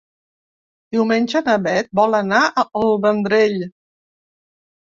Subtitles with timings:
[0.95, 3.57] Diumenge na Beth vol anar al Vendrell.